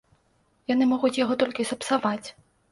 Яны 0.73 0.87
могуць 0.95 1.13
яго 1.23 1.39
толькі 1.45 1.69
сапсаваць. 1.75 2.27